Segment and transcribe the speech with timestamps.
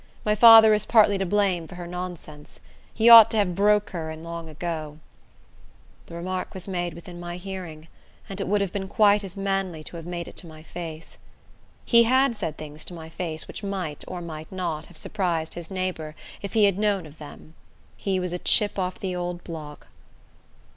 [0.25, 2.59] My father is partly to blame for her nonsense.
[2.91, 4.97] He ought to have broke her in long ago."
[6.07, 7.87] The remark was made within my hearing,
[8.27, 11.19] and it would have been quite as manly to have made it to my face.
[11.85, 15.69] He had said things to my face which might, or might not, have surprised his
[15.69, 17.53] neighbor if he had known of them.
[17.95, 19.85] He was "a chip of the old block."